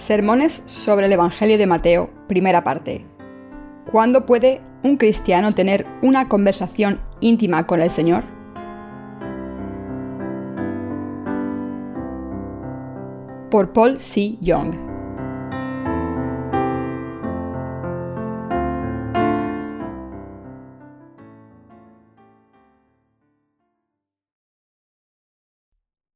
Sermones 0.00 0.62
sobre 0.64 1.04
el 1.04 1.12
Evangelio 1.12 1.58
de 1.58 1.66
Mateo, 1.66 2.08
primera 2.26 2.64
parte. 2.64 3.04
¿Cuándo 3.92 4.24
puede 4.24 4.62
un 4.82 4.96
cristiano 4.96 5.54
tener 5.54 5.86
una 6.00 6.26
conversación 6.26 7.02
íntima 7.20 7.66
con 7.66 7.82
el 7.82 7.90
Señor? 7.90 8.24
Por 13.50 13.74
Paul 13.74 14.00
C. 14.00 14.38
Young. 14.40 14.74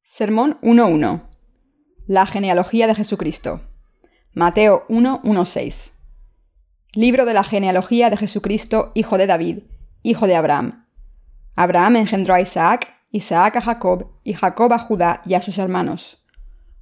Sermón 0.04 0.56
1.1. 0.62 1.20
La 2.06 2.24
genealogía 2.24 2.86
de 2.86 2.94
Jesucristo. 2.94 3.60
Mateo 4.34 4.84
1.1.6. 4.88 5.92
Libro 6.96 7.24
de 7.24 7.34
la 7.34 7.44
genealogía 7.44 8.10
de 8.10 8.16
Jesucristo, 8.16 8.90
hijo 8.94 9.16
de 9.16 9.28
David, 9.28 9.58
hijo 10.02 10.26
de 10.26 10.34
Abraham. 10.34 10.88
Abraham 11.54 11.94
engendró 11.94 12.34
a 12.34 12.40
Isaac, 12.40 12.96
Isaac 13.12 13.54
a 13.54 13.60
Jacob, 13.60 14.10
y 14.24 14.34
Jacob 14.34 14.72
a 14.72 14.80
Judá 14.80 15.22
y 15.24 15.34
a 15.34 15.40
sus 15.40 15.56
hermanos. 15.58 16.26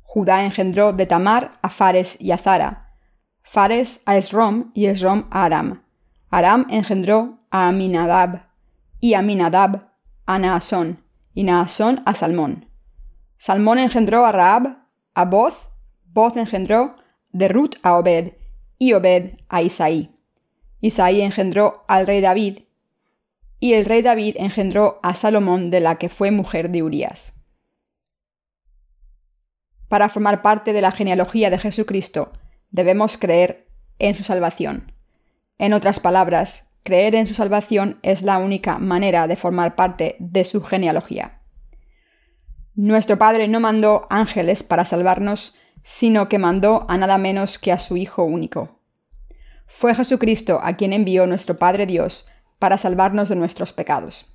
Judá 0.01 0.47
engendró 0.47 0.95
de 0.95 1.05
Tamar 1.05 1.53
a 1.61 1.69
Fares 1.69 2.19
y 2.19 2.31
a 2.31 2.39
Zara, 2.39 2.97
Fares 3.43 4.01
a 4.07 4.17
Esrom 4.17 4.71
y 4.73 4.87
Esrom 4.87 5.27
a 5.31 5.45
Aram. 5.45 5.83
Aram 6.31 6.65
engendró 6.71 7.41
a 7.51 7.69
Aminadab, 7.69 8.47
y 8.99 9.13
Aminadab 9.13 9.91
a 10.25 10.39
Naasón, 10.39 11.05
y 11.35 11.45
Naasón 11.45 12.03
a 12.07 12.15
Salmón. 12.15 12.71
Salmón 13.37 13.79
engendró 13.79 14.25
a 14.25 14.33
Raab, 14.33 14.87
a 15.15 15.25
Boz, 15.27 15.69
Boz 16.07 16.39
engendró 16.39 16.97
de 17.33 17.49
Ruth 17.49 17.75
a 17.83 17.97
Obed, 17.97 18.33
y 18.79 18.93
Obed 18.95 19.39
a 19.49 19.63
Isaí. 19.63 20.11
Isaí 20.81 21.21
engendró 21.21 21.85
al 21.89 22.07
rey 22.07 22.21
David, 22.21 22.61
y 23.61 23.75
el 23.75 23.85
rey 23.85 24.03
David 24.03 24.37
engendró 24.39 24.99
a 25.03 25.15
Salomón 25.15 25.71
de 25.71 25.81
la 25.81 25.97
que 25.97 26.09
fue 26.09 26.31
mujer 26.31 26.71
de 26.71 26.83
Urías. 26.83 27.43
Para 29.89 30.09
formar 30.09 30.43
parte 30.43 30.73
de 30.73 30.81
la 30.81 30.91
genealogía 30.91 31.51
de 31.51 31.59
Jesucristo, 31.59 32.33
debemos 32.71 33.17
creer 33.17 33.69
en 33.99 34.15
su 34.15 34.25
salvación. 34.25 34.93
En 35.59 35.75
otras 35.75 36.01
palabras, 36.01 36.73
creer 36.83 37.15
en 37.15 37.27
su 37.27 37.35
salvación 37.35 38.01
es 38.03 38.23
la 38.23 38.39
única 38.39 38.79
manera 38.79 39.27
de 39.29 39.37
formar 39.37 39.77
parte 39.77 40.17
de 40.19 40.45
su 40.45 40.63
genealogía. 40.63 41.41
Nuestro 42.75 43.19
Padre 43.19 43.49
no 43.49 43.61
mandó 43.61 44.07
ángeles 44.11 44.63
para 44.63 44.85
salvarnos, 44.85 45.55
sino 45.83 46.29
que 46.29 46.39
mandó 46.39 46.87
a 46.89 46.97
nada 46.97 47.19
menos 47.19 47.59
que 47.59 47.73
a 47.73 47.79
su 47.79 47.97
Hijo 47.97 48.25
único. 48.25 48.81
Fue 49.67 49.95
Jesucristo 49.95 50.61
a 50.63 50.77
quien 50.77 50.93
envió 50.93 51.27
nuestro 51.27 51.57
Padre 51.57 51.87
Dios 51.87 52.27
para 52.59 52.79
salvarnos 52.79 53.29
de 53.29 53.37
nuestros 53.37 53.73
pecados. 53.73 54.27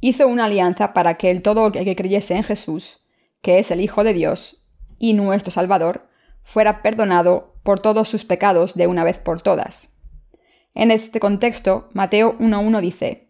Hizo 0.00 0.28
una 0.28 0.44
alianza 0.44 0.92
para 0.92 1.14
que 1.14 1.30
el 1.30 1.42
todo 1.42 1.66
el 1.66 1.72
que 1.72 1.96
creyese 1.96 2.36
en 2.36 2.44
Jesús, 2.44 3.06
que 3.42 3.58
es 3.58 3.70
el 3.70 3.80
Hijo 3.80 4.04
de 4.04 4.12
Dios 4.12 4.68
y 4.98 5.14
nuestro 5.14 5.50
Salvador, 5.50 6.08
fuera 6.42 6.82
perdonado 6.82 7.54
por 7.62 7.80
todos 7.80 8.08
sus 8.08 8.24
pecados 8.24 8.74
de 8.74 8.86
una 8.86 9.04
vez 9.04 9.18
por 9.18 9.42
todas. 9.42 9.98
En 10.74 10.90
este 10.90 11.20
contexto, 11.20 11.88
Mateo 11.92 12.38
1.1 12.38 12.80
dice, 12.80 13.28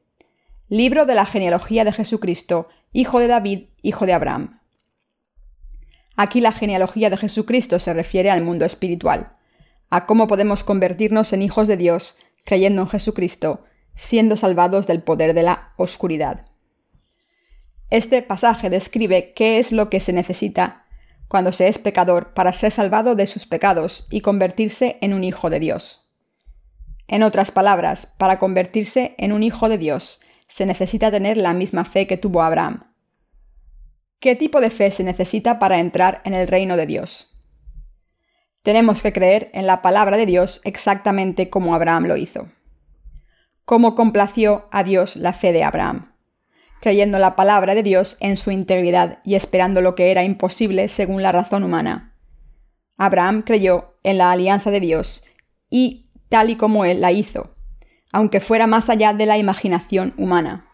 Libro 0.68 1.06
de 1.06 1.14
la 1.14 1.24
genealogía 1.24 1.84
de 1.84 1.92
Jesucristo, 1.92 2.68
hijo 2.92 3.20
de 3.20 3.26
David, 3.26 3.68
hijo 3.82 4.04
de 4.04 4.12
Abraham. 4.12 4.57
Aquí 6.20 6.40
la 6.40 6.50
genealogía 6.50 7.10
de 7.10 7.16
Jesucristo 7.16 7.78
se 7.78 7.94
refiere 7.94 8.28
al 8.28 8.42
mundo 8.42 8.64
espiritual, 8.64 9.36
a 9.88 10.04
cómo 10.04 10.26
podemos 10.26 10.64
convertirnos 10.64 11.32
en 11.32 11.42
hijos 11.42 11.68
de 11.68 11.76
Dios 11.76 12.16
creyendo 12.44 12.82
en 12.82 12.88
Jesucristo, 12.88 13.62
siendo 13.94 14.36
salvados 14.36 14.88
del 14.88 15.00
poder 15.00 15.32
de 15.32 15.44
la 15.44 15.74
oscuridad. 15.76 16.44
Este 17.88 18.20
pasaje 18.20 18.68
describe 18.68 19.32
qué 19.32 19.60
es 19.60 19.70
lo 19.70 19.90
que 19.90 20.00
se 20.00 20.12
necesita 20.12 20.86
cuando 21.28 21.52
se 21.52 21.68
es 21.68 21.78
pecador 21.78 22.34
para 22.34 22.52
ser 22.52 22.72
salvado 22.72 23.14
de 23.14 23.28
sus 23.28 23.46
pecados 23.46 24.08
y 24.10 24.20
convertirse 24.20 24.98
en 25.00 25.14
un 25.14 25.22
hijo 25.22 25.50
de 25.50 25.60
Dios. 25.60 26.10
En 27.06 27.22
otras 27.22 27.52
palabras, 27.52 28.12
para 28.18 28.40
convertirse 28.40 29.14
en 29.18 29.30
un 29.30 29.44
hijo 29.44 29.68
de 29.68 29.78
Dios 29.78 30.20
se 30.48 30.66
necesita 30.66 31.12
tener 31.12 31.36
la 31.36 31.52
misma 31.52 31.84
fe 31.84 32.08
que 32.08 32.16
tuvo 32.16 32.42
Abraham. 32.42 32.87
¿Qué 34.20 34.34
tipo 34.34 34.60
de 34.60 34.70
fe 34.70 34.90
se 34.90 35.04
necesita 35.04 35.60
para 35.60 35.78
entrar 35.78 36.22
en 36.24 36.34
el 36.34 36.48
reino 36.48 36.76
de 36.76 36.86
Dios? 36.86 37.38
Tenemos 38.64 39.00
que 39.00 39.12
creer 39.12 39.48
en 39.54 39.68
la 39.68 39.80
palabra 39.80 40.16
de 40.16 40.26
Dios 40.26 40.60
exactamente 40.64 41.50
como 41.50 41.72
Abraham 41.72 42.06
lo 42.06 42.16
hizo. 42.16 42.46
¿Cómo 43.64 43.94
complació 43.94 44.66
a 44.72 44.82
Dios 44.82 45.14
la 45.14 45.32
fe 45.32 45.52
de 45.52 45.62
Abraham? 45.62 46.14
Creyendo 46.80 47.20
la 47.20 47.36
palabra 47.36 47.76
de 47.76 47.84
Dios 47.84 48.16
en 48.18 48.36
su 48.36 48.50
integridad 48.50 49.20
y 49.24 49.36
esperando 49.36 49.82
lo 49.82 49.94
que 49.94 50.10
era 50.10 50.24
imposible 50.24 50.88
según 50.88 51.22
la 51.22 51.30
razón 51.30 51.62
humana. 51.62 52.16
Abraham 52.96 53.42
creyó 53.42 54.00
en 54.02 54.18
la 54.18 54.32
alianza 54.32 54.72
de 54.72 54.80
Dios 54.80 55.22
y 55.70 56.10
tal 56.28 56.50
y 56.50 56.56
como 56.56 56.84
él 56.84 57.00
la 57.00 57.12
hizo, 57.12 57.54
aunque 58.12 58.40
fuera 58.40 58.66
más 58.66 58.90
allá 58.90 59.12
de 59.12 59.26
la 59.26 59.38
imaginación 59.38 60.12
humana. 60.18 60.68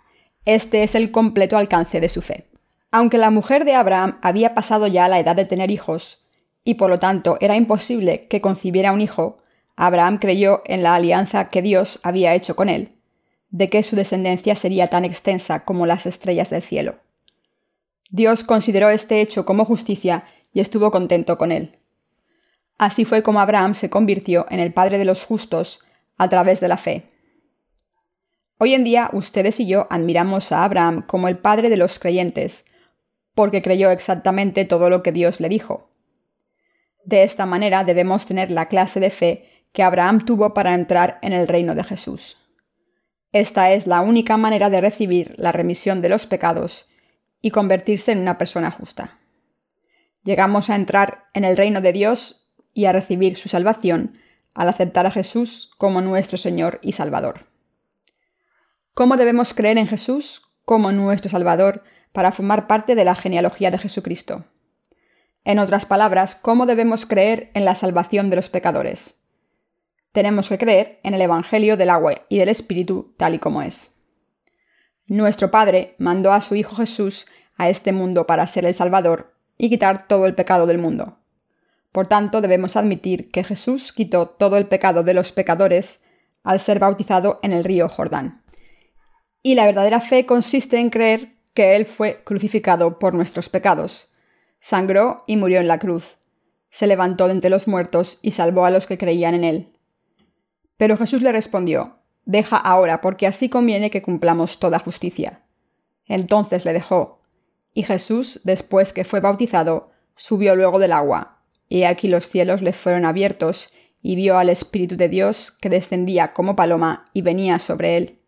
Este 0.47 0.83
es 0.83 0.95
el 0.95 1.11
completo 1.11 1.59
alcance 1.59 2.01
de 2.01 2.09
su 2.09 2.23
fe. 2.23 2.54
Aunque 2.97 3.19
la 3.19 3.31
mujer 3.31 3.65
de 3.65 3.75
Abraham 3.75 4.21
había 4.23 4.55
pasado 4.55 4.87
ya 4.87 5.09
la 5.09 5.19
edad 5.19 5.35
de 5.35 5.45
tener 5.45 5.73
hijos, 5.73 6.21
y 6.63 6.75
por 6.75 6.91
lo 6.91 7.01
tanto 7.01 7.39
era 7.41 7.57
imposible 7.57 8.29
que 8.29 8.41
concibiera 8.41 8.93
un 8.93 9.01
hijo, 9.01 9.39
Abraham 9.75 10.19
creyó 10.19 10.63
en 10.65 10.85
la 10.85 10.95
alianza 10.95 11.49
que 11.49 11.61
Dios 11.61 11.99
había 12.05 12.37
hecho 12.37 12.55
con 12.55 12.69
él, 12.69 12.93
de 13.51 13.67
que 13.67 13.83
su 13.83 13.97
descendencia 13.97 14.55
sería 14.55 14.87
tan 14.87 15.05
extensa 15.05 15.65
como 15.65 15.87
las 15.87 16.07
estrellas 16.07 16.51
del 16.51 16.63
cielo. 16.63 17.01
Dios 18.11 18.45
consideró 18.45 18.91
este 18.91 19.21
hecho 19.21 19.45
como 19.45 19.65
justicia 19.65 20.27
y 20.53 20.61
estuvo 20.61 20.93
contento 20.93 21.37
con 21.37 21.51
él. 21.51 21.77
Así 22.79 23.05
fue 23.05 23.25
como 23.25 23.41
Abraham 23.41 23.75
se 23.75 23.91
convirtió 23.91 24.47
en 24.51 24.61
el 24.61 24.73
Padre 24.73 24.99
de 24.99 25.05
los 25.05 25.25
justos 25.25 25.81
a 26.17 26.29
través 26.29 26.61
de 26.61 26.69
la 26.69 26.77
fe. 26.77 27.11
Hoy 28.59 28.73
en 28.73 28.85
día 28.85 29.11
ustedes 29.13 29.59
y 29.59 29.67
yo 29.67 29.89
admiramos 29.91 30.53
a 30.53 30.63
Abraham 30.63 31.03
como 31.05 31.27
el 31.27 31.39
Padre 31.39 31.71
de 31.71 31.77
los 31.77 31.99
creyentes, 31.99 32.67
porque 33.35 33.63
creyó 33.63 33.91
exactamente 33.91 34.65
todo 34.65 34.91
lo 34.91 35.03
que 35.03 35.13
Dios 35.13 35.41
le 35.41 35.49
dijo. 35.49 35.91
De 37.05 37.23
esta 37.23 37.47
manera 37.47 37.85
debemos 37.85 38.27
tener 38.27 38.51
la 38.51 38.67
clase 38.67 39.01
de 39.01 39.11
fe 39.11 39.67
que 39.73 39.83
Abraham 39.83 40.25
tuvo 40.25 40.55
para 40.55 40.75
entrar 40.75 41.19
en 41.21 41.33
el 41.33 41.49
reino 41.49 41.75
de 41.75 41.85
Jesús. 41.85 42.39
Esta 43.33 43.73
es 43.73 43.87
la 43.87 44.01
única 44.01 44.37
manera 44.37 44.71
de 44.71 44.81
recibir 44.81 45.35
la 45.37 45.51
remisión 45.51 46.01
de 46.01 46.09
los 46.09 46.27
pecados 46.27 46.87
y 47.41 47.51
convertirse 47.51 48.13
en 48.13 48.21
una 48.21 48.39
persona 48.39 48.71
justa. 48.71 49.19
Llegamos 50.23 50.71
a 50.71 50.77
entrar 50.77 51.25
en 51.35 51.45
el 51.45 51.57
reino 51.57 51.81
de 51.81 51.93
Dios 51.93 52.49
y 52.73 52.87
a 52.87 52.93
recibir 52.93 53.37
su 53.37 53.49
salvación 53.49 54.19
al 54.55 54.69
aceptar 54.69 55.07
a 55.07 55.11
Jesús 55.11 55.73
como 55.77 56.01
nuestro 56.01 56.39
Señor 56.39 56.79
y 56.81 56.93
Salvador. 56.93 57.45
¿Cómo 58.95 59.17
debemos 59.17 59.53
creer 59.53 59.77
en 59.79 59.89
Jesús 59.89 60.54
como 60.65 60.93
nuestro 60.93 61.31
Salvador 61.31 61.83
para 62.13 62.33
formar 62.33 62.67
parte 62.67 62.95
de 62.95 63.05
la 63.05 63.15
genealogía 63.15 63.71
de 63.71 63.79
Jesucristo. 63.79 64.45
En 65.45 65.59
otras 65.59 65.85
palabras, 65.85 66.35
¿cómo 66.35 66.65
debemos 66.65 67.07
creer 67.07 67.51
en 67.55 67.65
la 67.65 67.75
salvación 67.75 68.31
de 68.31 68.37
los 68.37 68.49
pecadores? 68.49 69.25
Tenemos 70.13 70.49
que 70.49 70.59
creer 70.59 71.01
en 71.03 71.15
el 71.15 71.21
Evangelio 71.21 71.77
del 71.77 71.91
agua 71.91 72.23
y 72.29 72.39
del 72.39 72.49
Espíritu 72.49 73.15
tal 73.19 73.35
y 73.35 73.39
como 73.39 73.63
es. 73.63 73.97
Nuestro 75.07 75.51
Padre 75.51 75.97
mandó 75.99 76.33
a 76.33 76.41
su 76.41 76.55
Hijo 76.55 76.77
Jesús 76.77 77.27
a 77.57 77.69
este 77.69 77.93
mundo 77.93 78.27
para 78.27 78.47
ser 78.47 78.65
el 78.65 78.75
Salvador 78.75 79.35
y 79.59 79.69
quitar 79.69 80.09
todo 80.09 80.27
el 80.27 80.35
pecado 80.35 80.67
del 80.67 80.79
mundo. 80.79 81.19
Por 81.93 82.07
tanto, 82.07 82.41
debemos 82.41 82.77
admitir 82.77 83.29
que 83.29 83.45
Jesús 83.45 83.93
quitó 83.93 84.29
todo 84.29 84.57
el 84.57 84.67
pecado 84.67 85.03
de 85.03 85.15
los 85.15 85.33
pecadores 85.33 86.05
al 86.43 86.59
ser 86.59 86.79
bautizado 86.79 87.39
en 87.43 87.53
el 87.53 87.65
río 87.65 87.89
Jordán. 87.89 88.44
Y 89.47 89.57
la 89.57 89.67
verdadera 89.67 90.01
fe 90.01 90.25
consiste 90.25 90.79
en 90.81 90.89
creer 90.89 91.35
que 91.53 91.77
Él 91.77 91.85
fue 91.85 92.25
crucificado 92.25 92.99
por 92.99 93.13
nuestros 93.13 93.51
pecados. 93.51 94.09
Sangró 94.59 95.23
y 95.27 95.37
murió 95.37 95.61
en 95.61 95.69
la 95.69 95.79
cruz. 95.79 96.17
Se 96.71 96.87
levantó 96.87 97.27
de 97.27 97.35
entre 97.35 97.51
los 97.51 97.69
muertos 97.69 98.19
y 98.23 98.31
salvó 98.31 98.65
a 98.65 98.71
los 98.71 98.87
que 98.87 98.97
creían 98.97 99.35
en 99.35 99.45
Él. 99.45 99.69
Pero 100.79 100.97
Jesús 100.97 101.21
le 101.21 101.31
respondió, 101.31 101.99
Deja 102.25 102.57
ahora, 102.57 103.03
porque 103.03 103.27
así 103.27 103.51
conviene 103.51 103.91
que 103.91 104.01
cumplamos 104.01 104.59
toda 104.59 104.79
justicia. 104.79 105.43
Entonces 106.07 106.65
le 106.65 106.73
dejó. 106.73 107.21
Y 107.75 107.83
Jesús, 107.83 108.41
después 108.45 108.95
que 108.95 109.05
fue 109.05 109.21
bautizado, 109.21 109.91
subió 110.17 110.57
luego 110.57 110.79
del 110.79 110.93
agua. 110.93 111.43
Y 111.69 111.83
aquí 111.83 112.09
los 112.09 112.31
cielos 112.31 112.63
le 112.63 112.73
fueron 112.73 113.05
abiertos, 113.05 113.69
y 114.01 114.17
vio 114.17 114.39
al 114.39 114.49
Espíritu 114.49 114.97
de 114.97 115.11
Dios 115.11 115.51
que 115.51 115.69
descendía 115.69 116.33
como 116.33 116.57
paloma 116.57 117.05
y 117.13 117.21
venía 117.21 117.59
sobre 117.59 117.99
él. 117.99 118.24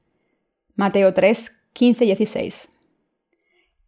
Mateo 0.79 1.15
3, 1.15 1.53
15 1.73 2.05
y 2.05 2.09
16. 2.09 2.69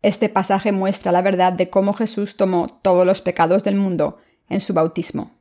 Este 0.01 0.31
pasaje 0.31 0.73
muestra 0.73 1.13
la 1.13 1.21
verdad 1.21 1.53
de 1.53 1.69
cómo 1.69 1.93
Jesús 1.93 2.39
tomó 2.39 2.81
todos 2.81 3.05
los 3.05 3.21
pecados 3.21 3.63
del 3.63 3.75
mundo 3.75 4.21
en 4.49 4.63
su 4.63 4.73
bautismo. 4.73 5.33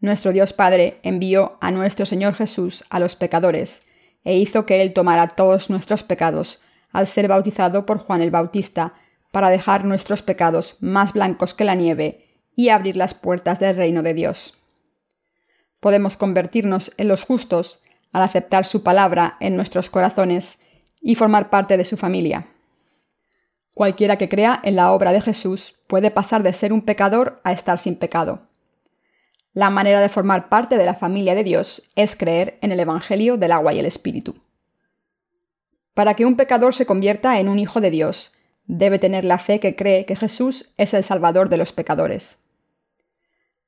Nuestro 0.00 0.32
Dios 0.32 0.54
Padre 0.54 0.98
envió 1.02 1.58
a 1.60 1.70
nuestro 1.70 2.06
Señor 2.06 2.32
Jesús 2.32 2.86
a 2.88 3.00
los 3.00 3.16
pecadores, 3.16 3.86
e 4.24 4.38
hizo 4.38 4.64
que 4.64 4.80
Él 4.80 4.94
tomara 4.94 5.28
todos 5.28 5.68
nuestros 5.68 6.02
pecados 6.02 6.62
al 6.90 7.06
ser 7.06 7.28
bautizado 7.28 7.84
por 7.84 7.98
Juan 7.98 8.22
el 8.22 8.30
Bautista, 8.30 8.94
para 9.32 9.50
dejar 9.50 9.84
nuestros 9.84 10.22
pecados 10.22 10.78
más 10.80 11.12
blancos 11.12 11.52
que 11.52 11.64
la 11.64 11.74
nieve 11.74 12.24
y 12.56 12.70
abrir 12.70 12.96
las 12.96 13.12
puertas 13.12 13.60
del 13.60 13.76
reino 13.76 14.02
de 14.02 14.14
Dios. 14.14 14.56
Podemos 15.80 16.16
convertirnos 16.16 16.92
en 16.96 17.08
los 17.08 17.24
justos 17.24 17.82
al 18.16 18.22
aceptar 18.22 18.64
su 18.64 18.82
palabra 18.82 19.36
en 19.40 19.56
nuestros 19.56 19.90
corazones 19.90 20.62
y 21.02 21.16
formar 21.16 21.50
parte 21.50 21.76
de 21.76 21.84
su 21.84 21.98
familia. 21.98 22.46
Cualquiera 23.74 24.16
que 24.16 24.30
crea 24.30 24.58
en 24.64 24.74
la 24.74 24.92
obra 24.92 25.12
de 25.12 25.20
Jesús 25.20 25.74
puede 25.86 26.10
pasar 26.10 26.42
de 26.42 26.54
ser 26.54 26.72
un 26.72 26.80
pecador 26.80 27.42
a 27.44 27.52
estar 27.52 27.78
sin 27.78 27.98
pecado. 27.98 28.48
La 29.52 29.68
manera 29.68 30.00
de 30.00 30.08
formar 30.08 30.48
parte 30.48 30.78
de 30.78 30.86
la 30.86 30.94
familia 30.94 31.34
de 31.34 31.44
Dios 31.44 31.90
es 31.94 32.16
creer 32.16 32.56
en 32.62 32.72
el 32.72 32.80
Evangelio 32.80 33.36
del 33.36 33.52
agua 33.52 33.74
y 33.74 33.80
el 33.80 33.86
Espíritu. 33.86 34.36
Para 35.92 36.14
que 36.14 36.24
un 36.24 36.36
pecador 36.36 36.74
se 36.74 36.86
convierta 36.86 37.38
en 37.38 37.50
un 37.50 37.58
hijo 37.58 37.82
de 37.82 37.90
Dios, 37.90 38.32
debe 38.64 38.98
tener 38.98 39.26
la 39.26 39.36
fe 39.36 39.60
que 39.60 39.76
cree 39.76 40.06
que 40.06 40.16
Jesús 40.16 40.72
es 40.78 40.94
el 40.94 41.04
Salvador 41.04 41.50
de 41.50 41.58
los 41.58 41.74
pecadores. 41.74 42.38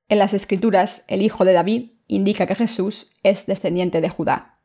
En 0.08 0.18
las 0.18 0.32
Escrituras, 0.32 1.04
el 1.06 1.20
hijo 1.20 1.44
de 1.44 1.52
David 1.52 1.97
indica 2.08 2.46
que 2.46 2.56
Jesús 2.56 3.12
es 3.22 3.46
descendiente 3.46 4.00
de 4.00 4.08
Judá. 4.08 4.58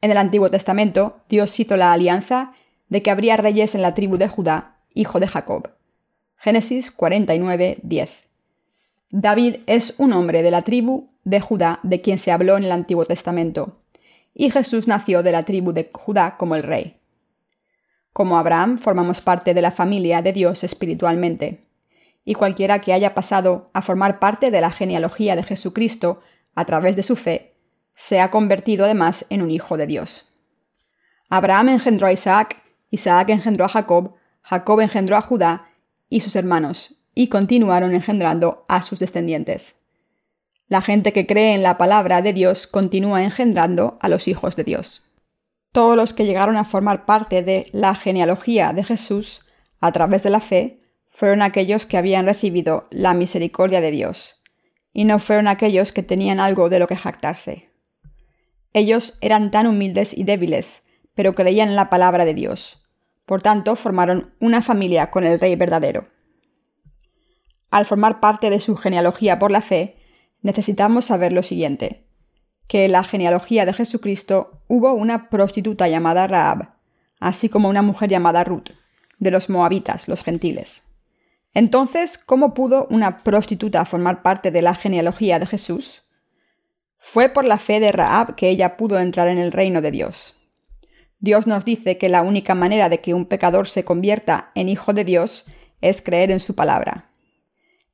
En 0.00 0.10
el 0.10 0.18
Antiguo 0.18 0.50
Testamento, 0.50 1.20
Dios 1.28 1.58
hizo 1.58 1.76
la 1.76 1.92
alianza 1.92 2.52
de 2.88 3.02
que 3.02 3.10
habría 3.10 3.36
reyes 3.36 3.74
en 3.74 3.82
la 3.82 3.94
tribu 3.94 4.18
de 4.18 4.28
Judá, 4.28 4.76
hijo 4.94 5.18
de 5.18 5.26
Jacob. 5.26 5.70
Génesis 6.36 6.90
49, 6.90 7.78
10. 7.82 8.24
David 9.10 9.56
es 9.66 9.94
un 9.98 10.12
hombre 10.12 10.42
de 10.42 10.50
la 10.50 10.62
tribu 10.62 11.08
de 11.24 11.40
Judá 11.40 11.80
de 11.82 12.00
quien 12.00 12.18
se 12.18 12.30
habló 12.30 12.56
en 12.56 12.64
el 12.64 12.72
Antiguo 12.72 13.04
Testamento, 13.04 13.80
y 14.34 14.50
Jesús 14.50 14.86
nació 14.86 15.22
de 15.22 15.32
la 15.32 15.44
tribu 15.44 15.72
de 15.72 15.90
Judá 15.92 16.36
como 16.36 16.54
el 16.54 16.62
rey. 16.62 17.00
Como 18.12 18.38
Abraham, 18.38 18.78
formamos 18.78 19.20
parte 19.20 19.54
de 19.54 19.62
la 19.62 19.70
familia 19.70 20.22
de 20.22 20.32
Dios 20.32 20.62
espiritualmente, 20.62 21.65
y 22.26 22.34
cualquiera 22.34 22.80
que 22.80 22.92
haya 22.92 23.14
pasado 23.14 23.70
a 23.72 23.80
formar 23.80 24.18
parte 24.18 24.50
de 24.50 24.60
la 24.60 24.70
genealogía 24.70 25.34
de 25.34 25.44
Jesucristo 25.44 26.20
a 26.54 26.66
través 26.66 26.96
de 26.96 27.02
su 27.02 27.16
fe, 27.16 27.54
se 27.94 28.20
ha 28.20 28.30
convertido 28.30 28.84
además 28.84 29.24
en 29.30 29.40
un 29.40 29.50
hijo 29.50 29.78
de 29.78 29.86
Dios. 29.86 30.28
Abraham 31.30 31.70
engendró 31.70 32.08
a 32.08 32.12
Isaac 32.12 32.62
Isaac 32.90 33.30
engendró 33.30 33.64
a 33.64 33.68
Jacob, 33.68 34.14
Jacob 34.42 34.80
engendró 34.80 35.16
a 35.16 35.20
Judá 35.20 35.68
y 36.08 36.20
sus 36.20 36.36
hermanos, 36.36 36.94
y 37.14 37.28
continuaron 37.28 37.94
engendrando 37.94 38.64
a 38.68 38.82
sus 38.82 39.00
descendientes. 39.00 39.80
La 40.68 40.80
gente 40.80 41.12
que 41.12 41.26
cree 41.26 41.54
en 41.54 41.62
la 41.62 41.78
palabra 41.78 42.22
de 42.22 42.32
Dios 42.32 42.66
continúa 42.66 43.22
engendrando 43.22 43.98
a 44.00 44.08
los 44.08 44.28
hijos 44.28 44.56
de 44.56 44.64
Dios. 44.64 45.02
Todos 45.72 45.96
los 45.96 46.12
que 46.12 46.24
llegaron 46.24 46.56
a 46.56 46.64
formar 46.64 47.06
parte 47.06 47.42
de 47.42 47.68
la 47.72 47.94
genealogía 47.94 48.72
de 48.72 48.82
Jesús 48.82 49.44
a 49.80 49.92
través 49.92 50.22
de 50.22 50.30
la 50.30 50.40
fe 50.40 50.80
fueron 51.16 51.40
aquellos 51.40 51.86
que 51.86 51.96
habían 51.96 52.26
recibido 52.26 52.88
la 52.90 53.14
misericordia 53.14 53.80
de 53.80 53.90
Dios, 53.90 54.42
y 54.92 55.04
no 55.04 55.18
fueron 55.18 55.48
aquellos 55.48 55.92
que 55.92 56.02
tenían 56.02 56.40
algo 56.40 56.68
de 56.68 56.78
lo 56.78 56.86
que 56.86 56.96
jactarse. 56.96 57.70
Ellos 58.74 59.16
eran 59.22 59.50
tan 59.50 59.66
humildes 59.66 60.12
y 60.16 60.24
débiles 60.24 60.86
pero 61.16 61.34
creían 61.34 61.70
en 61.70 61.76
la 61.76 61.90
palabra 61.90 62.24
de 62.24 62.34
Dios. 62.34 62.86
Por 63.24 63.42
tanto, 63.42 63.74
formaron 63.74 64.34
una 64.38 64.62
familia 64.62 65.10
con 65.10 65.24
el 65.24 65.40
Rey 65.40 65.56
verdadero. 65.56 66.04
Al 67.70 67.86
formar 67.86 68.20
parte 68.20 68.50
de 68.50 68.60
su 68.60 68.76
genealogía 68.76 69.40
por 69.40 69.50
la 69.50 69.62
fe, 69.62 69.96
necesitamos 70.42 71.06
saber 71.06 71.32
lo 71.32 71.42
siguiente, 71.42 72.06
que 72.68 72.84
en 72.84 72.92
la 72.92 73.02
genealogía 73.02 73.66
de 73.66 73.72
Jesucristo 73.72 74.62
hubo 74.68 74.92
una 74.92 75.28
prostituta 75.30 75.88
llamada 75.88 76.26
Raab, 76.26 76.74
así 77.18 77.48
como 77.48 77.68
una 77.68 77.82
mujer 77.82 78.10
llamada 78.10 78.44
Ruth, 78.44 78.70
de 79.18 79.30
los 79.30 79.48
moabitas, 79.48 80.06
los 80.06 80.22
gentiles. 80.22 80.85
Entonces, 81.56 82.18
¿cómo 82.18 82.52
pudo 82.52 82.86
una 82.90 83.22
prostituta 83.24 83.86
formar 83.86 84.20
parte 84.20 84.50
de 84.50 84.60
la 84.60 84.74
genealogía 84.74 85.38
de 85.38 85.46
Jesús? 85.46 86.02
Fue 86.98 87.30
por 87.30 87.46
la 87.46 87.56
fe 87.56 87.80
de 87.80 87.92
Raab 87.92 88.34
que 88.34 88.50
ella 88.50 88.76
pudo 88.76 88.98
entrar 88.98 89.26
en 89.28 89.38
el 89.38 89.52
reino 89.52 89.80
de 89.80 89.90
Dios. 89.90 90.34
Dios 91.18 91.46
nos 91.46 91.64
dice 91.64 91.96
que 91.96 92.10
la 92.10 92.20
única 92.20 92.54
manera 92.54 92.90
de 92.90 93.00
que 93.00 93.14
un 93.14 93.24
pecador 93.24 93.68
se 93.68 93.86
convierta 93.86 94.50
en 94.54 94.68
hijo 94.68 94.92
de 94.92 95.04
Dios 95.04 95.46
es 95.80 96.02
creer 96.02 96.30
en 96.30 96.40
su 96.40 96.54
palabra. 96.54 97.06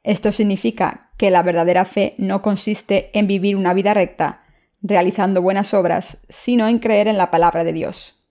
Esto 0.03 0.33
significa 0.33 1.13
que 1.17 1.31
la 1.31 1.45
verdadera 1.45 1.85
fe 1.85 2.17
no 2.19 2.43
consiste 2.43 3.17
en 3.17 3.29
vivir 3.29 3.55
una 3.55 3.75
vida 3.75 3.95
recta, 3.95 4.43
realizando 4.83 5.41
buenas 5.41 5.73
obras, 5.73 6.27
sino 6.29 6.67
en 6.67 6.81
creer 6.81 7.07
en 7.07 7.17
la 7.17 7.31
palabra 7.31 7.63
de 7.63 7.73
Dios. 7.73 8.25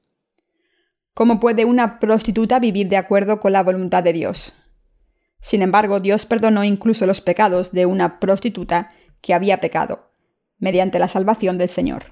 ¿Cómo 1.14 1.40
puede 1.40 1.64
una 1.64 2.00
prostituta 2.00 2.60
vivir 2.60 2.90
de 2.90 2.98
acuerdo 2.98 3.40
con 3.40 3.54
la 3.54 3.64
voluntad 3.64 4.04
de 4.04 4.12
Dios? 4.12 4.58
Sin 5.42 5.62
embargo, 5.62 6.00
Dios 6.00 6.26
perdonó 6.26 6.64
incluso 6.64 7.06
los 7.06 7.20
pecados 7.20 7.72
de 7.72 7.86
una 7.86 8.20
prostituta 8.20 8.90
que 9.22 9.34
había 9.34 9.60
pecado, 9.60 10.12
mediante 10.60 11.00
la 11.00 11.08
salvación 11.08 11.58
del 11.58 11.70
Señor. 11.70 12.06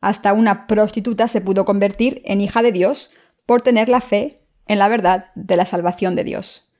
Hasta 0.00 0.32
una 0.32 0.66
prostituta 0.66 1.28
se 1.28 1.40
pudo 1.40 1.64
convertir 1.64 2.22
en 2.24 2.40
hija 2.40 2.62
de 2.62 2.72
Dios 2.72 3.10
por 3.46 3.62
tener 3.62 3.88
la 3.88 4.00
fe 4.00 4.40
en 4.66 4.78
la 4.78 4.88
verdad 4.88 5.26
de 5.34 5.56
la 5.56 5.66
salvación 5.66 6.14
de 6.14 6.24
Dios. 6.24 6.70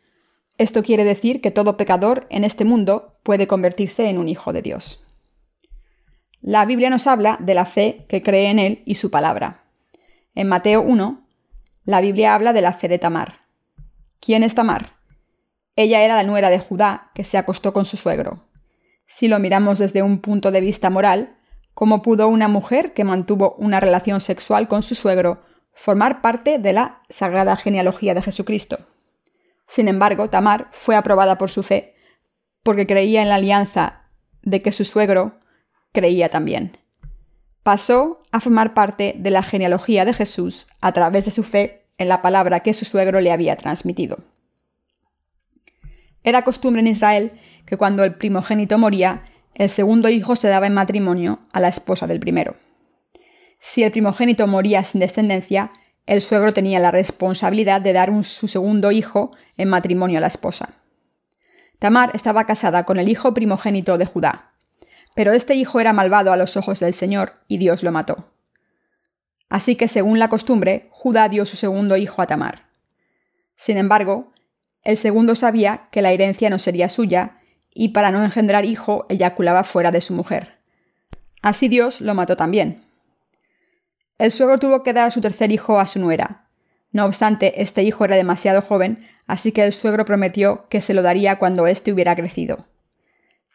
Esto 0.59 0.83
quiere 0.83 1.05
decir 1.05 1.41
que 1.41 1.51
todo 1.51 1.77
pecador 1.77 2.27
en 2.31 2.45
este 2.45 2.65
mundo 2.65 3.19
puede 3.23 3.47
convertirse 3.47 4.09
en 4.09 4.19
un 4.19 4.29
hijo 4.29 4.53
de 4.53 4.63
Dios. 4.63 5.05
La 6.43 6.65
Biblia 6.65 6.91
nos 6.91 7.07
habla 7.07 7.39
de 7.41 7.55
la 7.55 7.67
fe 7.67 8.07
que 8.09 8.23
cree 8.23 8.51
en 8.51 8.59
Él 8.59 8.83
y 8.85 8.95
su 8.95 9.11
palabra. 9.11 9.65
En 10.35 10.49
Mateo 10.49 10.83
1, 10.83 11.27
la 11.85 12.01
Biblia 12.01 12.35
habla 12.35 12.53
de 12.53 12.63
la 12.63 12.73
fe 12.73 12.89
de 12.89 12.99
Tamar. 12.99 13.37
¿Quién 14.21 14.43
es 14.43 14.55
Tamar? 14.55 15.00
Ella 15.81 16.03
era 16.03 16.17
la 16.17 16.25
nuera 16.25 16.51
de 16.51 16.59
Judá 16.59 17.11
que 17.15 17.25
se 17.25 17.39
acostó 17.39 17.73
con 17.73 17.85
su 17.85 17.97
suegro. 17.97 18.45
Si 19.07 19.29
lo 19.29 19.39
miramos 19.39 19.79
desde 19.79 20.03
un 20.03 20.21
punto 20.21 20.51
de 20.51 20.61
vista 20.61 20.91
moral, 20.91 21.37
¿Cómo 21.75 22.03
pudo 22.03 22.29
una 22.29 22.47
mujer 22.47 22.93
que 22.93 23.05
mantuvo 23.05 23.55
una 23.59 23.81
relación 23.81 24.21
sexual 24.21 24.69
con 24.69 24.83
su 24.83 24.95
suegro 24.95 25.43
formar 25.73 26.21
parte 26.21 26.59
de 26.59 26.75
la 26.75 27.01
sagrada 27.09 27.57
genealogía 27.57 28.13
de 28.13 28.21
Jesucristo? 28.21 28.77
Sin 29.67 29.89
embargo, 29.89 30.29
Tamar 30.29 30.69
fue 30.73 30.97
aprobada 30.97 31.39
por 31.39 31.49
su 31.49 31.63
fe 31.63 31.95
porque 32.63 32.87
creía 32.87 33.23
en 33.23 33.31
la 33.31 33.37
alianza 33.37 34.03
de 34.43 34.61
que 34.61 34.73
su 34.73 34.85
suegro 34.85 35.39
creía 35.93 36.29
también. 36.29 36.77
Pasó 37.63 38.21
a 38.31 38.41
formar 38.41 38.75
parte 38.75 39.15
de 39.17 39.31
la 39.31 39.43
genealogía 39.43 40.05
de 40.05 40.13
Jesús 40.13 40.67
a 40.83 40.93
través 40.93 41.25
de 41.25 41.31
su 41.31 41.45
fe 41.45 41.87
en 41.97 42.09
la 42.09 42.21
palabra 42.21 42.61
que 42.61 42.75
su 42.75 42.85
suegro 42.85 43.21
le 43.21 43.33
había 43.33 43.57
transmitido. 43.57 44.19
Era 46.23 46.43
costumbre 46.43 46.81
en 46.81 46.89
Israel 46.89 47.33
que 47.67 47.77
cuando 47.77 48.05
el 48.05 48.15
primogénito 48.15 48.79
moría, 48.79 49.23
el 49.55 49.69
segundo 49.69 50.09
hijo 50.09 50.37
se 50.37 50.49
daba 50.49 50.67
en 50.67 50.75
matrimonio 50.75 51.41
a 51.53 51.61
la 51.61 51.69
esposa 51.69 52.07
del 52.07 52.21
primero. 52.21 52.57
Si 53.59 53.83
el 53.83 53.93
primogénito 53.93 54.47
moría 54.47 54.83
sin 54.85 55.01
descendencia, 55.01 55.71
el 56.07 56.23
suegro 56.23 56.53
tenía 56.53 56.81
la 56.81 56.91
responsabilidad 56.91 57.81
de 57.81 57.93
dar 57.93 58.25
su 58.25 58.49
segundo 58.49 58.91
hijo 58.91 59.31
en 59.57 59.69
matrimonio 59.69 60.19
a 60.19 60.21
la 60.23 60.27
esposa. 60.27 60.81
Tamar 61.79 62.11
estaba 62.15 62.47
casada 62.47 62.85
con 62.85 62.99
el 62.99 63.09
hijo 63.09 63.33
primogénito 63.33 63.97
de 63.97 64.07
Judá, 64.07 64.53
pero 65.15 65.33
este 65.33 65.55
hijo 65.55 65.81
era 65.81 65.93
malvado 65.93 66.33
a 66.33 66.37
los 66.37 66.57
ojos 66.57 66.81
del 66.81 66.93
Señor 66.93 67.35
y 67.49 67.59
Dios 67.59 67.83
lo 67.83 67.93
mató. 67.93 68.33
Así 69.49 69.77
que, 69.77 69.89
según 69.89 70.19
la 70.19 70.29
costumbre, 70.29 70.89
Judá 70.91 71.29
dio 71.29 71.45
su 71.45 71.57
segundo 71.57 71.97
hijo 71.97 72.23
a 72.23 72.27
Tamar. 72.27 72.65
Sin 73.57 73.77
embargo, 73.77 74.33
el 74.83 74.97
segundo 74.97 75.35
sabía 75.35 75.89
que 75.91 76.03
la 76.03 76.13
herencia 76.13 76.51
no 76.51 76.59
sería 76.59 76.89
suya 76.89 77.41
y 77.73 77.91
para 77.91 78.11
no 78.11 78.25
engendrar 78.25 78.65
hijo 78.65 79.07
eyaculaba 79.09 79.65
fuera 79.65 79.91
de 79.91 80.01
su 80.01 80.15
mujer. 80.15 80.59
Así 81.43 81.69
Dios 81.69 82.01
lo 82.01 82.15
mató 82.15 82.37
también. 82.37 82.85
El 84.19 84.31
suegro 84.31 84.59
tuvo 84.59 84.83
que 84.83 84.93
dar 84.93 85.09
a 85.09 85.11
su 85.11 85.21
tercer 85.21 85.53
hijo 85.53 85.79
a 85.79 85.87
su 85.87 85.99
nuera. 85.99 86.49
No 86.93 87.07
obstante, 87.07 87.63
este 87.63 87.83
hijo 87.83 88.05
era 88.05 88.17
demasiado 88.17 88.61
joven, 88.61 89.07
así 89.27 89.53
que 89.53 89.65
el 89.65 89.73
suegro 89.73 90.05
prometió 90.05 90.69
que 90.69 90.81
se 90.81 90.93
lo 90.93 91.03
daría 91.03 91.39
cuando 91.39 91.67
éste 91.67 91.93
hubiera 91.93 92.17
crecido. 92.17 92.67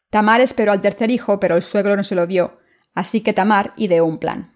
Tamar 0.09 0.41
esperó 0.41 0.71
al 0.71 0.81
tercer 0.81 1.11
hijo, 1.11 1.39
pero 1.39 1.55
el 1.55 1.63
suegro 1.63 1.97
no 1.97 2.03
se 2.03 2.15
lo 2.15 2.25
dio, 2.25 2.59
así 2.93 3.21
que 3.21 3.33
Tamar 3.33 3.73
ideó 3.75 4.05
un 4.05 4.17
plan. 4.17 4.55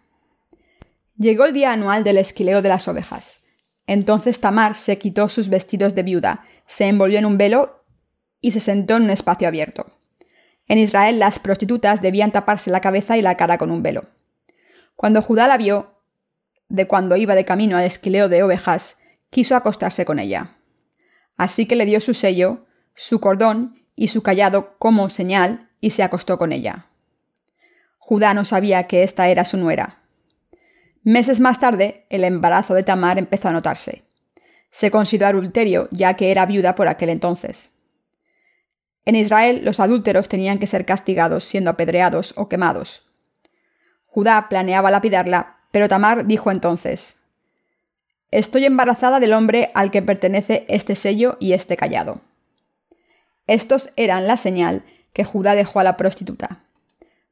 Llegó 1.18 1.46
el 1.46 1.54
día 1.54 1.74
anual 1.74 2.04
del 2.06 2.18
esquileo 2.18 2.62
de 2.62 2.70
las 2.70 2.88
ovejas. 2.88 3.46
Entonces 3.90 4.40
Tamar 4.40 4.76
se 4.76 5.00
quitó 5.00 5.30
sus 5.30 5.50
vestidos 5.50 5.96
de 5.96 6.04
viuda, 6.04 6.46
se 6.68 6.86
envolvió 6.86 7.18
en 7.18 7.26
un 7.26 7.40
velo 7.40 7.84
y 8.40 8.52
se 8.52 8.60
sentó 8.60 8.98
en 8.98 9.06
un 9.06 9.10
espacio 9.10 9.48
abierto. 9.48 9.88
En 10.68 10.78
Israel 10.78 11.18
las 11.18 11.40
prostitutas 11.40 12.00
debían 12.00 12.32
taparse 12.32 12.70
la 12.70 12.82
cabeza 12.82 13.18
y 13.18 13.24
la 13.24 13.36
cara 13.36 13.58
con 13.58 13.72
un 13.72 13.82
velo. 13.82 14.04
Cuando 14.96 15.24
Judá 15.24 15.48
la 15.48 15.58
vio, 15.58 15.96
de 16.68 16.86
cuando 16.86 17.16
iba 17.16 17.34
de 17.34 17.46
camino 17.46 17.78
al 17.78 17.84
esquileo 17.84 18.30
de 18.30 18.44
ovejas, 18.44 19.00
quiso 19.32 19.56
acostarse 19.56 20.06
con 20.06 20.20
ella. 20.20 20.58
Así 21.36 21.66
que 21.66 21.76
le 21.76 21.88
dio 21.88 22.00
su 22.00 22.14
sello, 22.14 22.68
su 22.94 23.20
cordón 23.20 23.88
y 23.96 24.10
su 24.10 24.22
callado 24.22 24.78
como 24.78 25.10
señal 25.10 25.72
y 25.82 25.90
se 25.90 26.04
acostó 26.04 26.38
con 26.38 26.52
ella. 26.52 26.86
Judá 27.98 28.36
no 28.36 28.46
sabía 28.46 28.86
que 28.86 29.02
esta 29.02 29.30
era 29.30 29.46
su 29.46 29.58
nuera. 29.58 29.99
Meses 31.04 31.40
más 31.40 31.60
tarde, 31.60 32.06
el 32.10 32.24
embarazo 32.24 32.74
de 32.74 32.84
Tamar 32.84 33.18
empezó 33.18 33.48
a 33.48 33.52
notarse. 33.52 34.04
Se 34.72 34.92
consideró 34.92 35.28
adulterio, 35.28 35.88
ya 35.92 36.16
que 36.16 36.32
era 36.32 36.46
viuda 36.46 36.76
por 36.76 36.88
aquel 36.88 37.10
entonces. 37.10 37.78
En 39.06 39.16
Israel, 39.16 39.62
los 39.64 39.80
adúlteros 39.80 40.28
tenían 40.28 40.60
que 40.60 40.68
ser 40.68 40.86
castigados 40.86 41.44
siendo 41.46 41.70
apedreados 41.70 42.34
o 42.36 42.50
quemados. 42.50 43.10
Judá 44.06 44.48
planeaba 44.50 44.92
lapidarla, 44.92 45.58
pero 45.72 45.88
Tamar 45.88 46.26
dijo 46.26 46.52
entonces: 46.52 47.22
Estoy 48.32 48.66
embarazada 48.66 49.20
del 49.20 49.34
hombre 49.34 49.72
al 49.74 49.92
que 49.92 50.02
pertenece 50.02 50.66
este 50.68 50.96
sello 50.96 51.38
y 51.40 51.54
este 51.54 51.78
callado. 51.78 52.22
Estos 53.48 53.90
eran 53.96 54.28
la 54.28 54.38
señal 54.38 54.84
que 55.14 55.24
Judá 55.24 55.56
dejó 55.56 55.80
a 55.80 55.84
la 55.84 55.98
prostituta. 55.98 56.64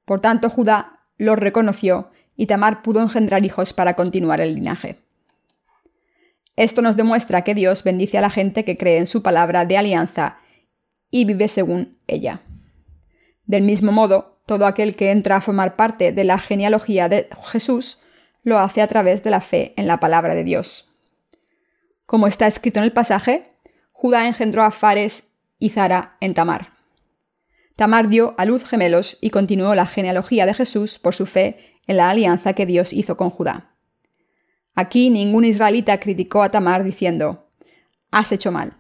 Por 0.06 0.22
tanto, 0.22 0.50
Judá 0.50 1.02
los 1.18 1.38
reconoció 1.38 2.10
y 2.38 2.46
Tamar 2.46 2.84
pudo 2.84 3.02
engendrar 3.02 3.44
hijos 3.44 3.74
para 3.74 3.96
continuar 3.96 4.40
el 4.40 4.54
linaje. 4.54 5.00
Esto 6.56 6.82
nos 6.82 6.96
demuestra 6.96 7.44
que 7.44 7.56
Dios 7.56 7.84
bendice 7.84 8.18
a 8.18 8.22
la 8.22 8.30
gente 8.30 8.64
que 8.64 8.78
cree 8.78 8.98
en 8.98 9.08
su 9.08 9.22
palabra 9.22 9.66
de 9.66 9.78
alianza 9.78 10.38
y 11.12 11.26
vive 11.26 11.48
según 11.48 11.98
ella. 12.08 12.42
Del 13.46 13.64
mismo 13.64 13.92
modo, 13.92 14.40
todo 14.46 14.66
aquel 14.66 14.96
que 14.96 15.12
entra 15.12 15.38
a 15.38 15.42
formar 15.42 15.76
parte 15.76 16.12
de 16.12 16.24
la 16.24 16.38
genealogía 16.38 17.10
de 17.10 17.28
Jesús 17.52 18.00
lo 18.44 18.60
hace 18.60 18.82
a 18.82 18.88
través 18.88 19.24
de 19.24 19.30
la 19.30 19.42
fe 19.42 19.74
en 19.76 19.88
la 19.88 20.00
palabra 20.00 20.34
de 20.36 20.44
Dios. 20.44 20.90
Como 22.06 22.28
está 22.28 22.48
escrito 22.48 22.80
en 22.80 22.86
el 22.86 22.94
pasaje, 22.94 23.52
Judá 23.92 24.28
engendró 24.28 24.64
a 24.64 24.72
Fares 24.72 25.34
y 25.60 25.72
Zara 25.72 26.18
en 26.22 26.34
Tamar. 26.34 26.70
Tamar 27.76 28.08
dio 28.08 28.34
a 28.38 28.46
luz 28.46 28.64
gemelos 28.64 29.18
y 29.22 29.30
continuó 29.30 29.76
la 29.76 29.86
genealogía 29.86 30.46
de 30.46 30.54
Jesús 30.54 30.98
por 30.98 31.14
su 31.14 31.26
fe 31.26 31.77
en 31.88 31.98
la 31.98 32.10
alianza 32.10 32.54
que 32.54 32.66
Dios 32.66 32.94
hizo 32.94 33.18
con 33.18 33.30
Judá. 33.30 33.72
Aquí 34.76 35.10
ningún 35.10 35.46
israelita 35.46 36.00
criticó 36.00 36.44
a 36.44 36.52
Tamar 36.52 36.84
diciendo, 36.84 37.48
Has 38.12 38.32
hecho 38.32 38.52
mal. 38.52 38.74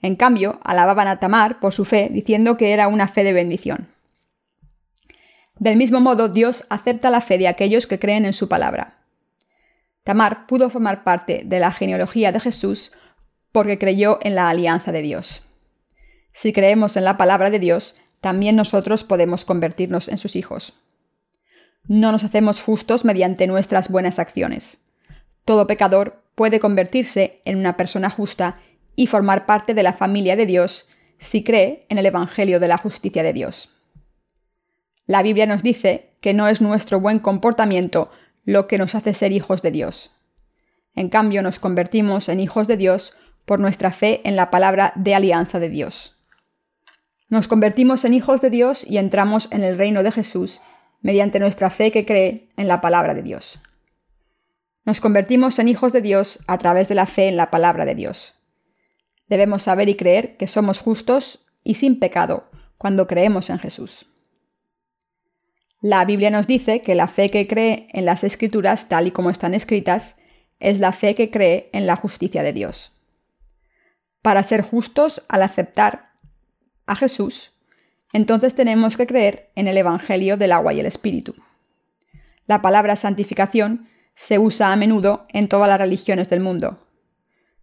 En 0.00 0.16
cambio, 0.16 0.58
alababan 0.64 1.08
a 1.08 1.20
Tamar 1.20 1.60
por 1.60 1.72
su 1.72 1.84
fe, 1.84 2.08
diciendo 2.10 2.56
que 2.56 2.72
era 2.72 2.88
una 2.88 3.08
fe 3.08 3.24
de 3.24 3.32
bendición. 3.32 3.88
Del 5.58 5.76
mismo 5.76 6.00
modo, 6.00 6.28
Dios 6.28 6.64
acepta 6.70 7.10
la 7.10 7.20
fe 7.20 7.38
de 7.38 7.48
aquellos 7.48 7.86
que 7.86 7.98
creen 7.98 8.24
en 8.24 8.32
su 8.32 8.48
palabra. 8.48 8.98
Tamar 10.04 10.46
pudo 10.46 10.70
formar 10.70 11.04
parte 11.04 11.42
de 11.44 11.58
la 11.58 11.70
genealogía 11.70 12.32
de 12.32 12.40
Jesús 12.40 12.92
porque 13.52 13.78
creyó 13.78 14.18
en 14.22 14.34
la 14.34 14.48
alianza 14.48 14.92
de 14.92 15.02
Dios. 15.02 15.42
Si 16.32 16.52
creemos 16.52 16.96
en 16.96 17.04
la 17.04 17.16
palabra 17.16 17.50
de 17.50 17.58
Dios, 17.58 17.96
también 18.20 18.56
nosotros 18.56 19.04
podemos 19.04 19.44
convertirnos 19.44 20.08
en 20.08 20.18
sus 20.18 20.36
hijos. 20.36 20.72
No 21.88 22.12
nos 22.12 22.22
hacemos 22.22 22.60
justos 22.60 23.06
mediante 23.06 23.46
nuestras 23.46 23.88
buenas 23.88 24.18
acciones. 24.18 24.84
Todo 25.46 25.66
pecador 25.66 26.22
puede 26.34 26.60
convertirse 26.60 27.40
en 27.46 27.56
una 27.56 27.78
persona 27.78 28.10
justa 28.10 28.60
y 28.94 29.06
formar 29.06 29.46
parte 29.46 29.72
de 29.72 29.82
la 29.82 29.94
familia 29.94 30.36
de 30.36 30.44
Dios 30.44 30.86
si 31.18 31.42
cree 31.42 31.86
en 31.88 31.96
el 31.96 32.04
Evangelio 32.04 32.60
de 32.60 32.68
la 32.68 32.76
justicia 32.76 33.22
de 33.22 33.32
Dios. 33.32 33.70
La 35.06 35.22
Biblia 35.22 35.46
nos 35.46 35.62
dice 35.62 36.10
que 36.20 36.34
no 36.34 36.46
es 36.46 36.60
nuestro 36.60 37.00
buen 37.00 37.20
comportamiento 37.20 38.10
lo 38.44 38.68
que 38.68 38.76
nos 38.76 38.94
hace 38.94 39.14
ser 39.14 39.32
hijos 39.32 39.62
de 39.62 39.70
Dios. 39.70 40.10
En 40.94 41.08
cambio, 41.08 41.40
nos 41.40 41.58
convertimos 41.58 42.28
en 42.28 42.38
hijos 42.38 42.68
de 42.68 42.76
Dios 42.76 43.16
por 43.46 43.60
nuestra 43.60 43.92
fe 43.92 44.20
en 44.24 44.36
la 44.36 44.50
palabra 44.50 44.92
de 44.94 45.14
alianza 45.14 45.58
de 45.58 45.70
Dios. 45.70 46.16
Nos 47.30 47.48
convertimos 47.48 48.04
en 48.04 48.12
hijos 48.12 48.42
de 48.42 48.50
Dios 48.50 48.84
y 48.86 48.98
entramos 48.98 49.48
en 49.52 49.64
el 49.64 49.78
reino 49.78 50.02
de 50.02 50.12
Jesús 50.12 50.60
mediante 51.00 51.38
nuestra 51.38 51.70
fe 51.70 51.92
que 51.92 52.04
cree 52.04 52.50
en 52.56 52.68
la 52.68 52.80
palabra 52.80 53.14
de 53.14 53.22
Dios. 53.22 53.60
Nos 54.84 55.00
convertimos 55.00 55.58
en 55.58 55.68
hijos 55.68 55.92
de 55.92 56.00
Dios 56.00 56.40
a 56.46 56.58
través 56.58 56.88
de 56.88 56.94
la 56.94 57.06
fe 57.06 57.28
en 57.28 57.36
la 57.36 57.50
palabra 57.50 57.84
de 57.84 57.94
Dios. 57.94 58.34
Debemos 59.28 59.64
saber 59.64 59.88
y 59.88 59.96
creer 59.96 60.36
que 60.36 60.46
somos 60.46 60.80
justos 60.80 61.46
y 61.62 61.74
sin 61.74 61.98
pecado 61.98 62.48
cuando 62.78 63.06
creemos 63.06 63.50
en 63.50 63.58
Jesús. 63.58 64.06
La 65.80 66.04
Biblia 66.04 66.30
nos 66.30 66.46
dice 66.46 66.80
que 66.82 66.94
la 66.94 67.06
fe 67.06 67.30
que 67.30 67.46
cree 67.46 67.88
en 67.92 68.04
las 68.04 68.24
escrituras 68.24 68.88
tal 68.88 69.06
y 69.06 69.10
como 69.10 69.30
están 69.30 69.54
escritas 69.54 70.16
es 70.58 70.80
la 70.80 70.92
fe 70.92 71.14
que 71.14 71.30
cree 71.30 71.70
en 71.72 71.86
la 71.86 71.94
justicia 71.94 72.42
de 72.42 72.52
Dios. 72.52 72.92
Para 74.22 74.42
ser 74.42 74.62
justos 74.62 75.24
al 75.28 75.42
aceptar 75.42 76.12
a 76.86 76.96
Jesús, 76.96 77.52
entonces 78.12 78.54
tenemos 78.54 78.96
que 78.96 79.06
creer 79.06 79.50
en 79.54 79.68
el 79.68 79.76
Evangelio 79.76 80.36
del 80.36 80.52
agua 80.52 80.72
y 80.72 80.80
el 80.80 80.86
Espíritu. 80.86 81.34
La 82.46 82.62
palabra 82.62 82.96
santificación 82.96 83.88
se 84.14 84.38
usa 84.38 84.72
a 84.72 84.76
menudo 84.76 85.26
en 85.28 85.48
todas 85.48 85.68
las 85.68 85.78
religiones 85.78 86.28
del 86.28 86.40
mundo. 86.40 86.86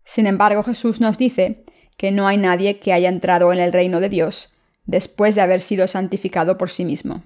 Sin 0.06 0.28
embargo, 0.28 0.64
Jesús 0.64 1.02
nos 1.02 1.18
dice 1.18 1.66
que 1.98 2.12
no 2.12 2.28
hay 2.28 2.38
nadie 2.38 2.80
que 2.80 2.94
haya 2.94 3.10
entrado 3.10 3.52
en 3.52 3.60
el 3.60 3.74
reino 3.74 4.00
de 4.00 4.10
Dios 4.10 4.56
después 4.86 5.34
de 5.36 5.42
haber 5.42 5.62
sido 5.62 5.88
santificado 5.88 6.58
por 6.58 6.70
sí 6.70 6.86
mismo. 6.86 7.24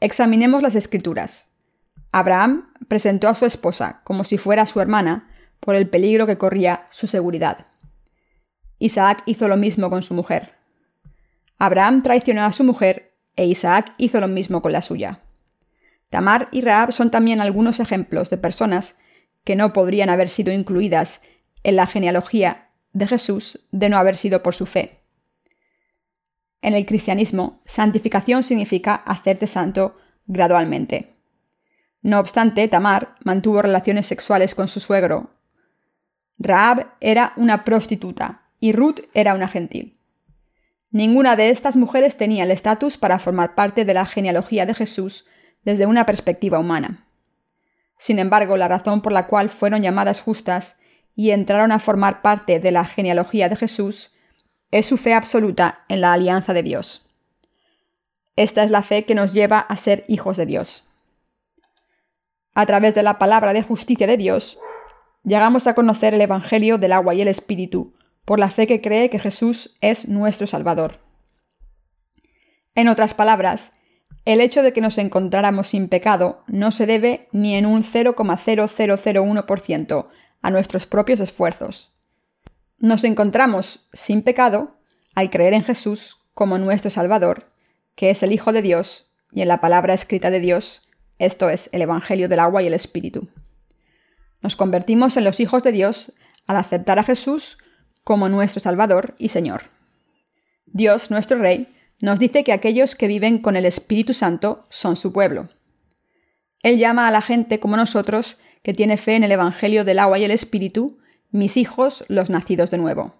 Examinemos 0.00 0.62
las 0.62 0.74
escrituras. 0.74 1.48
Abraham 2.12 2.72
presentó 2.88 3.28
a 3.28 3.34
su 3.34 3.46
esposa 3.46 4.02
como 4.04 4.24
si 4.24 4.38
fuera 4.38 4.66
su 4.66 4.80
hermana 4.80 5.30
por 5.60 5.74
el 5.74 5.88
peligro 5.88 6.26
que 6.26 6.38
corría 6.38 6.86
su 6.90 7.06
seguridad. 7.06 7.66
Isaac 8.78 9.22
hizo 9.26 9.48
lo 9.48 9.56
mismo 9.56 9.90
con 9.90 10.02
su 10.02 10.14
mujer. 10.14 10.57
Abraham 11.58 12.02
traicionó 12.02 12.44
a 12.44 12.52
su 12.52 12.64
mujer 12.64 13.14
e 13.36 13.46
Isaac 13.46 13.94
hizo 13.98 14.20
lo 14.20 14.28
mismo 14.28 14.62
con 14.62 14.72
la 14.72 14.82
suya. 14.82 15.20
Tamar 16.10 16.48
y 16.52 16.62
Raab 16.62 16.92
son 16.92 17.10
también 17.10 17.40
algunos 17.40 17.80
ejemplos 17.80 18.30
de 18.30 18.38
personas 18.38 18.98
que 19.44 19.56
no 19.56 19.72
podrían 19.72 20.10
haber 20.10 20.28
sido 20.28 20.52
incluidas 20.52 21.22
en 21.62 21.76
la 21.76 21.86
genealogía 21.86 22.70
de 22.92 23.06
Jesús 23.06 23.60
de 23.72 23.88
no 23.88 23.98
haber 23.98 24.16
sido 24.16 24.42
por 24.42 24.54
su 24.54 24.66
fe. 24.66 25.00
En 26.62 26.74
el 26.74 26.86
cristianismo, 26.86 27.62
santificación 27.66 28.42
significa 28.42 28.94
hacerte 28.94 29.46
santo 29.46 29.96
gradualmente. 30.26 31.14
No 32.02 32.20
obstante, 32.20 32.66
Tamar 32.68 33.16
mantuvo 33.24 33.62
relaciones 33.62 34.06
sexuales 34.06 34.54
con 34.54 34.68
su 34.68 34.80
suegro. 34.80 35.30
Raab 36.38 36.94
era 37.00 37.32
una 37.36 37.64
prostituta 37.64 38.48
y 38.60 38.72
Ruth 38.72 39.00
era 39.14 39.34
una 39.34 39.48
gentil. 39.48 39.97
Ninguna 40.90 41.36
de 41.36 41.50
estas 41.50 41.76
mujeres 41.76 42.16
tenía 42.16 42.44
el 42.44 42.50
estatus 42.50 42.96
para 42.96 43.18
formar 43.18 43.54
parte 43.54 43.84
de 43.84 43.94
la 43.94 44.06
genealogía 44.06 44.64
de 44.64 44.74
Jesús 44.74 45.26
desde 45.62 45.86
una 45.86 46.06
perspectiva 46.06 46.58
humana. 46.58 47.06
Sin 47.98 48.18
embargo, 48.18 48.56
la 48.56 48.68
razón 48.68 49.02
por 49.02 49.12
la 49.12 49.26
cual 49.26 49.50
fueron 49.50 49.82
llamadas 49.82 50.20
justas 50.20 50.80
y 51.14 51.32
entraron 51.32 51.72
a 51.72 51.78
formar 51.78 52.22
parte 52.22 52.60
de 52.60 52.70
la 52.70 52.84
genealogía 52.84 53.48
de 53.48 53.56
Jesús 53.56 54.12
es 54.70 54.86
su 54.86 54.96
fe 54.96 55.14
absoluta 55.14 55.84
en 55.88 56.00
la 56.00 56.12
alianza 56.12 56.52
de 56.54 56.62
Dios. 56.62 57.10
Esta 58.36 58.62
es 58.62 58.70
la 58.70 58.82
fe 58.82 59.04
que 59.04 59.14
nos 59.14 59.34
lleva 59.34 59.58
a 59.58 59.76
ser 59.76 60.04
hijos 60.06 60.36
de 60.36 60.46
Dios. 60.46 60.84
A 62.54 62.66
través 62.66 62.94
de 62.94 63.02
la 63.02 63.18
palabra 63.18 63.52
de 63.52 63.62
justicia 63.62 64.06
de 64.06 64.16
Dios, 64.16 64.58
llegamos 65.24 65.66
a 65.66 65.74
conocer 65.74 66.14
el 66.14 66.20
Evangelio 66.20 66.78
del 66.78 66.92
agua 66.92 67.14
y 67.14 67.20
el 67.20 67.28
Espíritu, 67.28 67.94
por 68.28 68.38
la 68.38 68.50
fe 68.50 68.66
que 68.66 68.82
cree 68.82 69.08
que 69.08 69.18
Jesús 69.18 69.78
es 69.80 70.06
nuestro 70.06 70.46
Salvador. 70.46 70.98
En 72.74 72.88
otras 72.88 73.14
palabras, 73.14 73.72
el 74.26 74.42
hecho 74.42 74.62
de 74.62 74.74
que 74.74 74.82
nos 74.82 74.98
encontráramos 74.98 75.68
sin 75.68 75.88
pecado 75.88 76.44
no 76.46 76.70
se 76.70 76.84
debe 76.84 77.28
ni 77.32 77.54
en 77.54 77.64
un 77.64 77.82
0,0001% 77.82 80.08
a 80.42 80.50
nuestros 80.50 80.86
propios 80.86 81.20
esfuerzos. 81.20 81.94
Nos 82.78 83.04
encontramos 83.04 83.88
sin 83.94 84.20
pecado 84.20 84.76
al 85.14 85.30
creer 85.30 85.54
en 85.54 85.64
Jesús 85.64 86.18
como 86.34 86.58
nuestro 86.58 86.90
Salvador, 86.90 87.50
que 87.94 88.10
es 88.10 88.22
el 88.22 88.32
Hijo 88.32 88.52
de 88.52 88.60
Dios, 88.60 89.14
y 89.32 89.40
en 89.40 89.48
la 89.48 89.62
palabra 89.62 89.94
escrita 89.94 90.28
de 90.28 90.40
Dios, 90.40 90.86
esto 91.18 91.48
es 91.48 91.70
el 91.72 91.80
Evangelio 91.80 92.28
del 92.28 92.40
agua 92.40 92.62
y 92.62 92.66
el 92.66 92.74
Espíritu. 92.74 93.28
Nos 94.42 94.54
convertimos 94.54 95.16
en 95.16 95.24
los 95.24 95.40
hijos 95.40 95.62
de 95.62 95.72
Dios 95.72 96.12
al 96.46 96.58
aceptar 96.58 96.98
a 96.98 97.04
Jesús 97.04 97.56
como 98.08 98.30
nuestro 98.30 98.58
Salvador 98.58 99.14
y 99.18 99.28
Señor. 99.28 99.64
Dios, 100.64 101.10
nuestro 101.10 101.36
Rey, 101.36 101.68
nos 102.00 102.18
dice 102.18 102.42
que 102.42 102.54
aquellos 102.54 102.94
que 102.94 103.06
viven 103.06 103.36
con 103.36 103.54
el 103.54 103.66
Espíritu 103.66 104.14
Santo 104.14 104.64
son 104.70 104.96
su 104.96 105.12
pueblo. 105.12 105.50
Él 106.62 106.78
llama 106.78 107.06
a 107.06 107.10
la 107.10 107.20
gente 107.20 107.60
como 107.60 107.76
nosotros, 107.76 108.38
que 108.62 108.72
tiene 108.72 108.96
fe 108.96 109.16
en 109.16 109.24
el 109.24 109.32
Evangelio 109.32 109.84
del 109.84 109.98
agua 109.98 110.18
y 110.18 110.24
el 110.24 110.30
Espíritu, 110.30 110.96
mis 111.32 111.58
hijos, 111.58 112.06
los 112.08 112.30
nacidos 112.30 112.70
de 112.70 112.78
nuevo. 112.78 113.12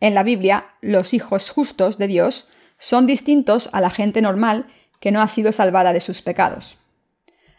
En 0.00 0.14
la 0.14 0.24
Biblia, 0.24 0.66
los 0.80 1.14
hijos 1.14 1.48
justos 1.48 1.98
de 1.98 2.08
Dios 2.08 2.48
son 2.80 3.06
distintos 3.06 3.70
a 3.72 3.80
la 3.80 3.90
gente 3.90 4.22
normal 4.22 4.66
que 4.98 5.12
no 5.12 5.22
ha 5.22 5.28
sido 5.28 5.52
salvada 5.52 5.92
de 5.92 6.00
sus 6.00 6.20
pecados. 6.20 6.78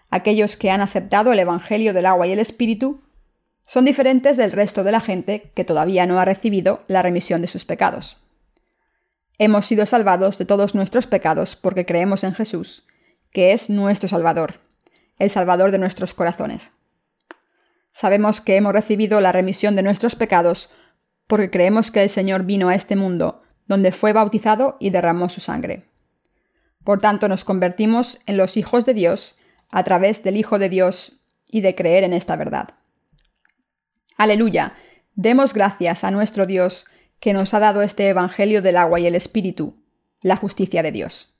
Aquellos 0.09 0.57
que 0.57 0.69
han 0.69 0.81
aceptado 0.81 1.31
el 1.31 1.39
Evangelio 1.39 1.93
del 1.93 2.07
agua 2.07 2.27
y 2.27 2.33
el 2.33 2.39
Espíritu 2.39 2.99
son 3.65 3.85
diferentes 3.85 4.37
del 4.37 4.51
resto 4.51 4.83
de 4.83 4.91
la 4.91 4.99
gente 4.99 5.51
que 5.55 5.63
todavía 5.63 6.05
no 6.05 6.19
ha 6.19 6.25
recibido 6.25 6.83
la 6.87 7.01
remisión 7.01 7.41
de 7.41 7.47
sus 7.47 7.65
pecados. 7.65 8.17
Hemos 9.37 9.65
sido 9.65 9.85
salvados 9.85 10.37
de 10.37 10.45
todos 10.45 10.75
nuestros 10.75 11.07
pecados 11.07 11.55
porque 11.55 11.85
creemos 11.85 12.23
en 12.23 12.33
Jesús, 12.33 12.85
que 13.31 13.53
es 13.53 13.69
nuestro 13.69 14.07
Salvador, 14.07 14.55
el 15.17 15.29
Salvador 15.29 15.71
de 15.71 15.79
nuestros 15.79 16.13
corazones. 16.13 16.71
Sabemos 17.91 18.41
que 18.41 18.57
hemos 18.57 18.73
recibido 18.73 19.21
la 19.21 19.31
remisión 19.31 19.75
de 19.75 19.83
nuestros 19.83 20.15
pecados 20.15 20.69
porque 21.27 21.49
creemos 21.49 21.89
que 21.89 22.03
el 22.03 22.09
Señor 22.09 22.43
vino 22.43 22.69
a 22.69 22.75
este 22.75 22.95
mundo, 22.95 23.41
donde 23.67 23.91
fue 23.91 24.13
bautizado 24.13 24.77
y 24.79 24.89
derramó 24.89 25.29
su 25.29 25.41
sangre. 25.41 25.85
Por 26.83 26.99
tanto, 26.99 27.27
nos 27.27 27.45
convertimos 27.45 28.19
en 28.25 28.37
los 28.37 28.57
hijos 28.57 28.85
de 28.85 28.93
Dios 28.93 29.37
a 29.71 29.83
través 29.83 30.23
del 30.23 30.37
Hijo 30.37 30.59
de 30.59 30.69
Dios 30.69 31.23
y 31.47 31.61
de 31.61 31.75
creer 31.75 32.03
en 32.03 32.13
esta 32.13 32.35
verdad. 32.35 32.75
Aleluya. 34.17 34.73
Demos 35.15 35.53
gracias 35.53 36.03
a 36.03 36.11
nuestro 36.11 36.45
Dios 36.45 36.85
que 37.19 37.33
nos 37.33 37.53
ha 37.53 37.59
dado 37.59 37.81
este 37.81 38.07
Evangelio 38.09 38.61
del 38.61 38.77
agua 38.77 38.99
y 38.99 39.07
el 39.07 39.15
Espíritu, 39.15 39.81
la 40.21 40.35
justicia 40.35 40.83
de 40.83 40.91
Dios. 40.91 41.32